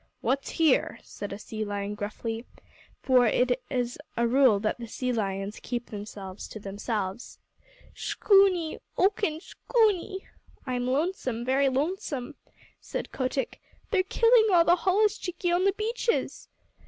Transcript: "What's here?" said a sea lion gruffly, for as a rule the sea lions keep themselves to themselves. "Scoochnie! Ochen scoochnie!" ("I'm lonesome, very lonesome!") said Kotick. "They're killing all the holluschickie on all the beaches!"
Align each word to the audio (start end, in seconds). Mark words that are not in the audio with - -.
"What's 0.21 0.49
here?" 0.49 0.97
said 1.03 1.31
a 1.31 1.37
sea 1.37 1.63
lion 1.63 1.93
gruffly, 1.93 2.43
for 3.03 3.27
as 3.69 3.99
a 4.17 4.25
rule 4.27 4.59
the 4.59 4.73
sea 4.87 5.13
lions 5.13 5.59
keep 5.61 5.91
themselves 5.91 6.47
to 6.47 6.59
themselves. 6.59 7.37
"Scoochnie! 7.93 8.79
Ochen 8.97 9.39
scoochnie!" 9.39 10.25
("I'm 10.65 10.87
lonesome, 10.87 11.45
very 11.45 11.69
lonesome!") 11.69 12.33
said 12.79 13.11
Kotick. 13.11 13.61
"They're 13.91 14.01
killing 14.01 14.47
all 14.51 14.65
the 14.65 14.75
holluschickie 14.77 15.53
on 15.53 15.61
all 15.61 15.65
the 15.67 15.73
beaches!" 15.73 16.47